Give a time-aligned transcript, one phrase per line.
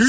[0.00, 0.06] 今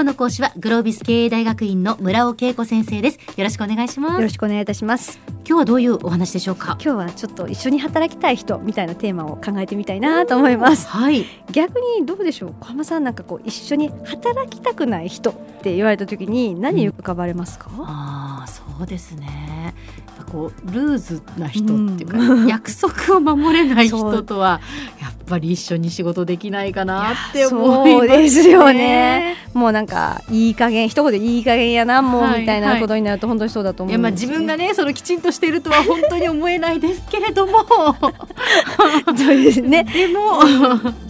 [0.00, 3.18] 日の講師はグロービス経営大学院の村尾恵子先生です。
[3.36, 4.14] よろしくお願いします。
[4.14, 5.20] よろしくお願いいたします。
[5.28, 6.76] 今日はどういうお話でしょうか？
[6.82, 10.88] 今日はちょっと一緒に働きたい人みたいなテーマを考えてみたいなと思います。
[10.88, 11.24] はい。
[11.52, 12.54] 逆にどうでしょう？
[12.58, 19.49] 小浜さんなんかこう一緒に働きたくない人って言われた時に何浮かばれますか、ああそうですね
[20.30, 22.18] こうルーズな人っていうか、
[22.48, 24.60] 約束を守れない人とは
[25.00, 29.36] やっぱり一緒に仕事できないかなって思います、そうですよね。
[29.54, 37.52] もうなんかいい加減一言でいい加減やなもうはいみたいなことになると本当にそうだと思いうやまあ自分がねそのきちんとしているとは本当に思えないですけれども。
[39.16, 39.84] そうですね。
[39.92, 40.40] でも。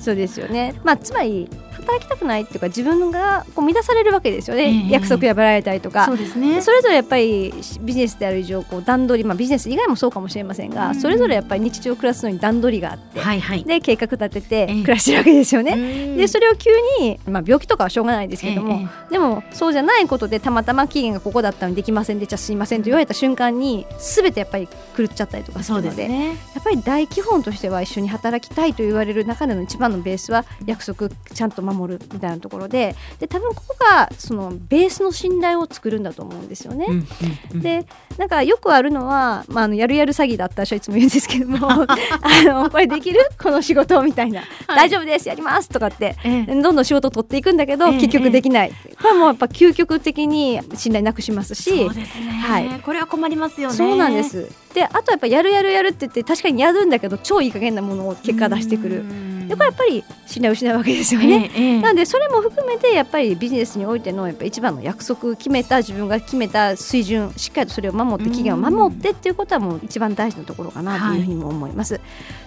[0.00, 0.74] そうですよね。
[0.84, 1.48] まあつまり
[1.84, 4.90] 働きたくないっていうか自分がこう乱されるわけですよね、ええ。
[4.90, 6.06] 約束破られたりとか。
[6.06, 6.60] そうですね。
[6.60, 10.94] それぞれやっぱりビジネスである以上こう段取り、まあ、ビジネス以外もそうかもしれませんが、うん。
[10.94, 13.64] それぞれやっぱり日常を暮らすのに段取りがあって、はいはい。
[13.64, 14.82] で計画立ててええ。
[14.82, 15.76] 暮らしてるわけですよね。
[15.76, 16.70] ねでそれを急
[17.00, 26.28] に、まあ、病気とかはしょうがないですけども、ええでもそうじゃないことでたまたま期限がここだったのにできませんでじゃあすいませんと言われた瞬間に全てやっぱり狂っちゃったりとかすそうるのでね。
[26.54, 36.86] やっぱり大基本としては一緒に働きたいと言われる中での一番のベースは約束ちゃんと守るみたいなところでで多分ここがそのベースの信頼を作るんだと思うんですよね。
[36.88, 37.06] うんうん
[37.54, 37.60] うん。
[37.60, 37.86] で
[38.18, 41.86] なんかよくあるのは、まあ、あのやるやる詐欺だったら私はいつも言うんですけども あ
[42.44, 46.54] のこれできるこの仕事みたいな、大丈夫ですやりますとかってええ。
[46.62, 51.70] どんどん仕事を取っていくんだけど、ええ結局できない、これはもうやっぱ究極的に信頼なくしますし。
[51.70, 52.68] そうですね、はい。
[52.84, 53.74] これは困りますよね。
[53.74, 54.48] そうなんです。
[54.74, 59.04] であとやっぱやるやるやるって言って確かにやるんだけど超いい加減なものを結果出してくる
[59.48, 61.50] でこれやっぱり信頼を失うわけですよね。
[61.54, 61.80] ええええ。
[61.80, 72.00] なのでそれも含めてやっぱりビジネスにおいてのやっぱ一番の約束決めた自分が決めた水準しっかりとそれを守って期限を守ってっていうことはもう一番大事なところかなというふうにも思います。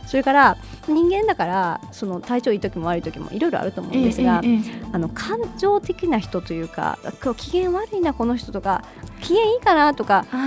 [0.07, 4.61] それから人間だからその体調いい時も悪い時もいろいろあると思うんですが、ええええ。
[4.93, 8.83] あの感情的な人というか今日機嫌悪いなこの人とか
[9.27, 10.37] 機嫌いいかなとかこ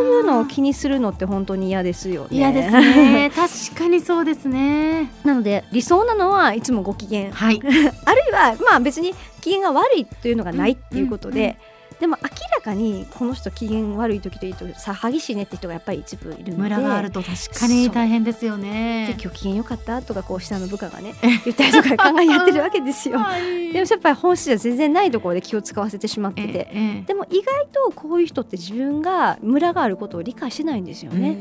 [0.00, 2.28] ういうのを気にするのって本当に嫌ですよね。
[2.32, 3.30] 嫌ですね。
[3.34, 5.10] 確かにそうですね。
[5.24, 7.32] なので理想なのはいつもご機嫌。
[7.32, 7.60] はい。
[7.64, 21.14] あるいはまあ別に機嫌が悪いというのがないっていうことで、うんうんでも明らかにこの人機嫌悪い時といい時さ激しいねって人がやっぱり一部いるのでムラがあると確かに大変ですよねで今日機嫌良かったとかこう下の部下がね
[21.44, 23.18] 言ったりとか考えやってるわけですよ。
[23.20, 26.68] はいでもやっぱり本質じゃ全然ないところで気を使わせてしまってて。
[26.72, 31.36] ええでも意外とこういう人って自分がムラがあることを理解してないんですよね。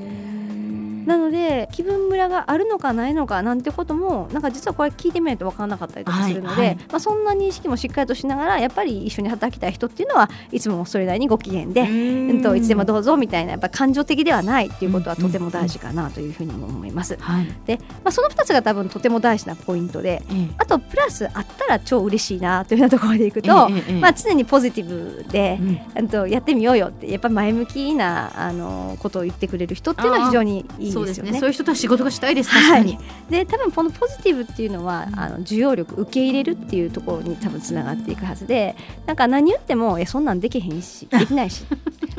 [1.06, 6.68] なので気分ムラがあるのかないのかなんてこともなんか実はこれ聞いてみないと分からなかったりとかするので、はい。
[6.68, 17.18] はいまあ、そんな認識もしっかりとしながらやっぱり一緒に働きたい人っていうのはいつもそれなりにご機嫌で、うん、といつでもどうぞみたいなやっぱ感情的ではないっていうことはとても大事かなというふうにも思います。
[17.20, 17.48] はい。
[17.66, 20.50] で、まあ、その2つが多分とても大事なポイントでええ。
[20.58, 24.00] あとプラスあったら超嬉しいなというようなところでいくと、え。
[24.00, 25.80] まあ、常にポジティブでう、ん。
[25.98, 31.32] うんとやってみようよってやっぱ前向きなあのことを言ってくれる人っていうのは非常にいいそうですね。
[31.32, 31.40] ね。
[31.40, 32.96] そういう人とは仕事がしたいです確かに。
[32.96, 35.20] はい、で多分このポジティブっていうのは、うん。
[35.20, 38.76] あの受容力受け入れるっていうところに多分つながっていくはずで
[39.06, 41.66] なんか何言ってもえそんなんできへんしできないし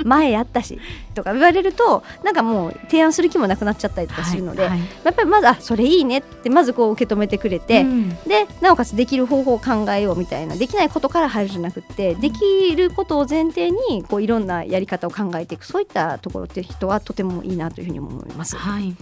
[0.05, 0.79] 前やったし
[1.15, 4.81] とか言われるとなんかもう提案する気もなくなっちゃったりとかするので、はいはい。
[5.05, 8.09] やっぱりまずあそれいいねってまずこう受け止めてくれて、うん。
[8.25, 18.56] でなおかつできる方法を考えようみたいなできないことから入るじゃなくってできることを前提にこういろんなやり方を考えていくそういったところって人はとてもいいなというふうに思います。
[18.56, 18.97] はい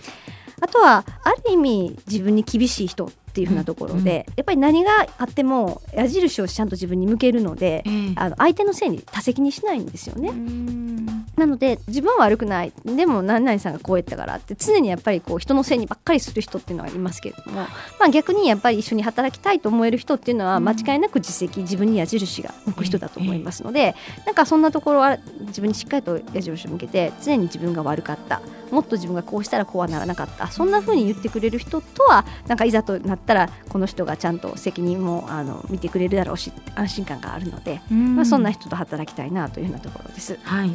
[0.65, 8.13] あとはある意味自分に厳しい人っていうふうなところで、やっぱり何があっても矢印をちゃんと自分に向けるので、ええ。
[8.17, 10.33] あの相手のせいに多責にしないんですよね。
[11.37, 12.73] うんなので自分は悪くない。
[12.85, 17.63] でも何々さんがこう言ったからって常にやっぱりこう人のせいにばっかりする人っていうのはいますけれども、
[17.99, 23.95] まあ、逆にやっぱり一緒に働きたいと思える人っていうのは間違いなく実績自分に矢印が向く人だと思いますので、
[24.27, 28.41] なんかそんなところは自分にしっかりと矢印を向けて常に自分が悪かった。
[28.71, 30.49] もっと自分がこうしたらこうはならなかった。
[30.49, 40.39] そんな風に言ってくれる人とはなんかいざとなったらこの人がちゃんと責任もあの見てくれるだろうし安心感があるので、まあ、そんな人と働きたいなというようなところです。
[40.43, 40.71] はい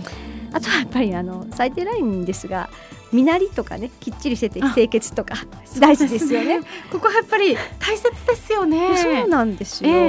[0.53, 2.69] あとはやっぱりあの最低ラインですが
[3.11, 5.35] 身なりとかねきっちりしててあ清潔とか
[5.79, 6.61] 大事ですよね。
[6.91, 8.97] ここはやっぱり大切ですよね。
[8.97, 9.99] そうなんですえよ、え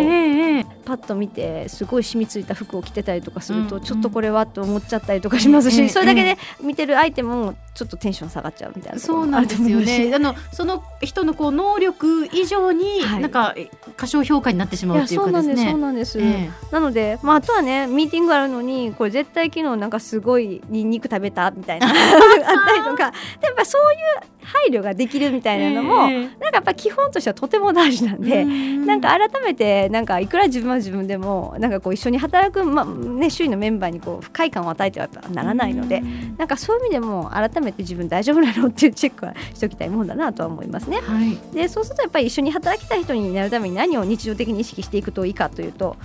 [0.58, 10.12] ええパッと見てすごい染みついた服を着てたりとかすると、うんちょっとこれはと思っちゃったりとかしますし、ええそれだけで見てる相手もちょっとテンション下がっちゃうみたいなそうなんですよね。
[10.14, 13.22] あのその人のこう能力以上に、はい。
[13.22, 15.70] なんかえ過小評価になってしまいうやっていうそうなんです、かですね。
[15.70, 23.96] そうなんです、えなので、まあ、あとはねミーティングあるのにこれ絶対昨日なんかすごいニンニク食べたみたいな あったりとかでやっぱそうい
[24.26, 26.20] う配慮ができるみたいなのも、ええ。
[26.22, 28.42] なんかやっぱ基本としてはとても大事なんで。
[28.42, 28.86] うん。
[28.86, 36.02] なんか改めてなんかいくら自分は自分でもなんかこう一緒に働く、まね、周囲のメンバーにこう不快感を与えてはならないので、
[36.36, 41.00] なんかそういう意味でも改めて自分大丈夫なのっていうチェックはしておきたいもんだなとは思いますね。
[41.00, 45.96] はい、でそうするとやっぱり一緒に働きたい人になるために何を日常的に意識していくといいかというと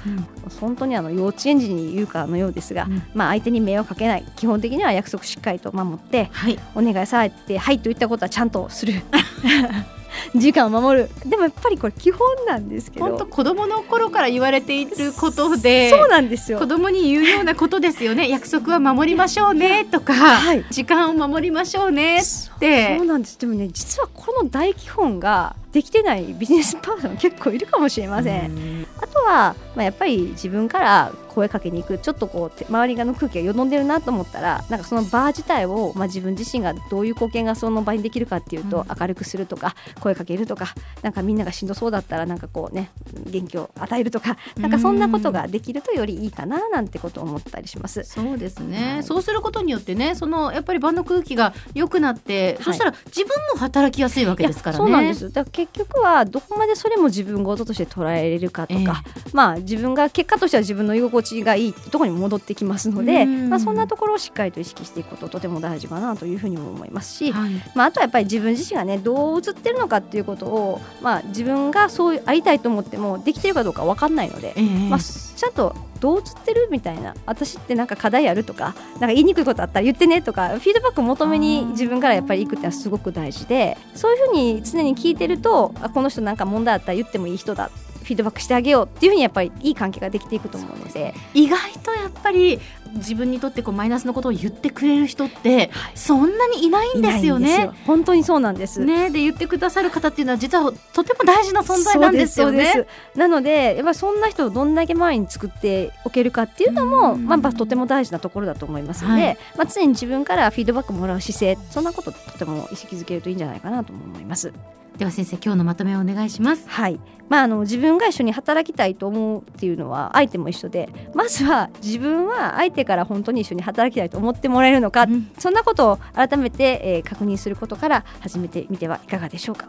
[0.60, 3.02] 本当にあの幼稚園児に言うかのようですが、うん。
[3.14, 4.26] まあ、相手に迷惑かけない。
[4.36, 8.94] 基本的には約束しっかりと守ってはい、お願いされて「はい」といったことはちゃんとする
[10.36, 11.10] 時間を守る。
[11.26, 13.06] でもやっぱりこれ基本なんですけど。
[13.06, 16.60] 本当子供の頃から言われていることでそうなんですよ。
[16.60, 18.28] 子供に言うようなことですよね。
[18.30, 20.66] 約束は守りましょうねとか、はい。
[20.70, 23.40] 時間を守りましょうねってそうなんです。
[23.40, 38.96] でもね実はこの大基本ができてないビジネスパーソン結構いるかもしれません、うんあとは、まあ、やっぱり自分から声かけに行くちょっとこうて周りがの空気がよどんでるなと思ったらなんかその場自体を、まあ、自分自身がどういう貢献がその場にできるかっていうと、うん。
[38.98, 42.92] 明るくするとか声かけるとかなんかみんながしんどそうだったらなんかこうね
[43.26, 48.04] 元気を与えるとかなんかそんなことができるとよりいいかななんてことを思ったりします。
[48.04, 49.04] そうですね、はい。
[49.04, 54.84] そうすることによってねそのやっぱり場の空気が良くなって、はいそしたら自分も働きやすいわけですからね。
[54.84, 55.32] そうなんです。
[55.32, 58.85] だから結局はどこまでそれも自分事として捉えれるかとか、
[59.34, 63.50] まあ自分が結果としては自分の居心地がいいってところに戻ってきますので、うん。
[63.50, 67.52] まあ、そんなところをしっかりと意識していくこととても大事かなというふうにも思いますし、はい。
[67.76, 74.90] まあ、あとはやっぱり自分自身がねどう映ってるのかっていうことを、まあ、自分がそうありたいと思ってもできてるかどうか分かんないので、ええ。
[74.90, 87.72] まあ、ちゃんとどう映ってるみたいな私ってなんか課題あるとかなんか言いにくいことあったら言ってねとかフィードバックを求めに自分からやっぱり行くってのはすごく大事でそういうふうに常に聞いてるとあこの人なんか問題あったら言ってもいい人だ
[88.06, 92.60] フィードバックしてあげようっていうふうにやっぱりいい関係ができていくと思うので意外とやっぱり
[92.96, 97.72] 自分にとってこうマイナスのことを言ってくれる人ってそんなにいないんですよね。
[97.86, 98.80] 本当にそうなんです。
[98.80, 102.88] ね、で言ってくださる方っていうのは実はとても大事な存在なんですよね。
[103.16, 114.54] なのでやっぱそんな人をどんだけ前に作っておけるかっていうのも、うんまあ、やっぱとても大事なところだと思いますので、はいまあ、常に自分からフィードバックもらう姿勢そんなこととても意識づけるといいんじゃないかなとも思います。
[114.98, 116.68] では先生今日のまとめをお願いします。
[116.70, 129.68] はいまあ、あの自分が一緒に働きたいと思うっていうのは相手も一緒で まずは自分は相手から本当に一緒に働きたいと思ってもらえるのか、うんそんなことを改めて、えー確認することから始めてみてはいかがでしょうか。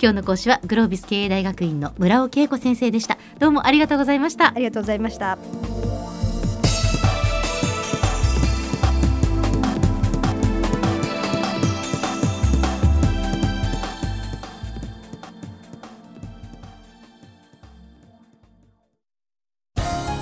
[0.00, 3.16] 今日の講師はグロービス経営大学院の村尾恵子先生でした。
[3.38, 4.52] どうもありがとうございましたあ。
[4.56, 5.93] りがとうございました。